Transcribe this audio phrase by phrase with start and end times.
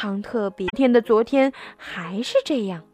[0.00, 0.68] 常特别。
[0.76, 2.84] 天的昨天还是这样。